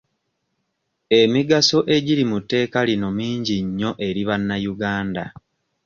Emigaso 1.19 1.79
egiri 1.95 2.23
mu 2.31 2.37
tteeka 2.41 2.79
lino 2.89 3.09
mingi 3.19 3.55
nnyo 3.67 3.91
eri 4.07 4.21
bannayuganda. 4.27 5.23